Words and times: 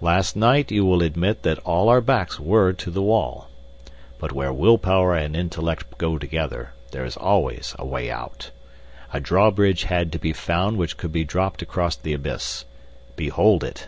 Last 0.00 0.34
night 0.34 0.72
you 0.72 0.84
will 0.84 1.00
admit 1.00 1.44
that 1.44 1.60
all 1.60 1.88
our 1.88 2.00
backs 2.00 2.40
were 2.40 2.72
to 2.72 2.90
the 2.90 3.00
wall. 3.02 3.46
But 4.18 4.32
where 4.32 4.52
will 4.52 4.78
power 4.78 5.14
and 5.14 5.36
intellect 5.36 5.96
go 5.96 6.18
together, 6.18 6.72
there 6.90 7.04
is 7.04 7.16
always 7.16 7.76
a 7.78 7.86
way 7.86 8.10
out. 8.10 8.50
A 9.12 9.20
drawbridge 9.20 9.84
had 9.84 10.10
to 10.10 10.18
be 10.18 10.32
found 10.32 10.76
which 10.76 10.96
could 10.96 11.12
be 11.12 11.22
dropped 11.22 11.62
across 11.62 11.94
the 11.94 12.14
abyss. 12.14 12.64
Behold 13.14 13.62
it!" 13.62 13.86